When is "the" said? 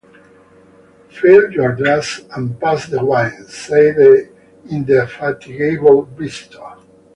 2.87-3.05, 3.97-4.29